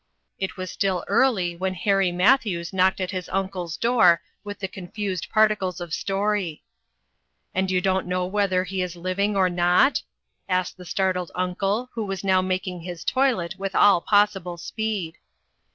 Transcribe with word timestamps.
It 0.39 0.57
was 0.57 0.71
still 0.71 1.05
early 1.07 1.55
when 1.55 1.75
Harry 1.75 2.11
Matthews 2.11 2.73
knocked 2.73 2.99
at 2.99 3.11
his 3.11 3.29
uncle's 3.29 3.77
door 3.77 4.19
with 4.43 4.57
the 4.57 4.67
confused 4.67 5.29
particles 5.29 5.79
of 5.79 5.93
story." 5.93 6.63
And 7.53 7.69
yon 7.69 7.83
don't 7.83 8.07
know 8.07 8.25
whether 8.25 8.63
he 8.63 8.81
is 8.81 8.95
liv 8.95 9.17
394 9.17 9.45
INTERRUPTED. 9.45 9.59
ing, 9.59 9.61
or 9.61 9.85
not?" 9.85 10.01
asked 10.59 10.77
the 10.77 10.85
startled 10.89 11.31
uncle 11.35 11.91
who 11.93 12.03
was 12.03 12.23
now 12.23 12.41
making 12.41 12.81
his 12.81 13.03
toilet 13.05 13.59
with 13.59 13.75
all 13.75 14.01
possible 14.01 14.57
speed. 14.57 15.19